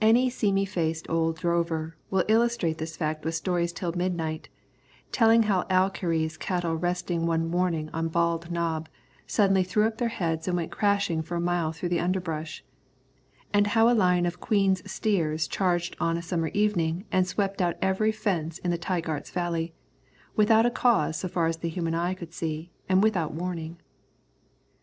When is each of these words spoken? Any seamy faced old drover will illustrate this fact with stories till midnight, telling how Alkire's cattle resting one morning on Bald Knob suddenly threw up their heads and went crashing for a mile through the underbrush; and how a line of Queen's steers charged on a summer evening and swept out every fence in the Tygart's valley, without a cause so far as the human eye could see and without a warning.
Any 0.00 0.30
seamy 0.30 0.64
faced 0.64 1.04
old 1.10 1.36
drover 1.36 1.98
will 2.10 2.24
illustrate 2.28 2.78
this 2.78 2.96
fact 2.96 3.26
with 3.26 3.34
stories 3.34 3.74
till 3.74 3.92
midnight, 3.92 4.48
telling 5.12 5.42
how 5.42 5.64
Alkire's 5.68 6.38
cattle 6.38 6.76
resting 6.76 7.26
one 7.26 7.46
morning 7.46 7.90
on 7.92 8.08
Bald 8.08 8.50
Knob 8.50 8.88
suddenly 9.26 9.62
threw 9.62 9.86
up 9.86 9.98
their 9.98 10.08
heads 10.08 10.48
and 10.48 10.56
went 10.56 10.72
crashing 10.72 11.20
for 11.20 11.34
a 11.36 11.42
mile 11.42 11.72
through 11.72 11.90
the 11.90 12.00
underbrush; 12.00 12.64
and 13.52 13.66
how 13.66 13.90
a 13.90 13.92
line 13.92 14.24
of 14.24 14.40
Queen's 14.40 14.82
steers 14.90 15.46
charged 15.46 15.94
on 16.00 16.16
a 16.16 16.22
summer 16.22 16.48
evening 16.54 17.04
and 17.12 17.28
swept 17.28 17.60
out 17.60 17.76
every 17.82 18.12
fence 18.12 18.56
in 18.56 18.70
the 18.70 18.78
Tygart's 18.78 19.28
valley, 19.28 19.74
without 20.36 20.64
a 20.64 20.70
cause 20.70 21.18
so 21.18 21.28
far 21.28 21.48
as 21.48 21.58
the 21.58 21.68
human 21.68 21.94
eye 21.94 22.14
could 22.14 22.32
see 22.32 22.70
and 22.88 23.02
without 23.02 23.32
a 23.32 23.34
warning. 23.34 23.78